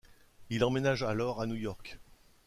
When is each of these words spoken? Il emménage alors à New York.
Il 0.49 0.63
emménage 0.63 1.03
alors 1.03 1.41
à 1.43 1.45
New 1.45 1.53
York. 1.53 1.99